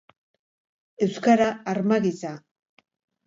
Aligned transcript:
Euskara, 1.07 1.49
arma 1.73 1.99
gisa. 2.07 2.31